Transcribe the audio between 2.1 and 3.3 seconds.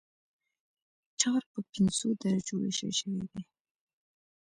درجو ویشل شوی